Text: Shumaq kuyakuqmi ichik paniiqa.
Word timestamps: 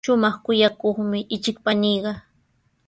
Shumaq 0.05 0.35
kuyakuqmi 0.45 1.17
ichik 1.35 1.57
paniiqa. 1.65 2.11